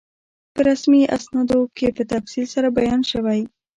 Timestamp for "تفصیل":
2.11-2.45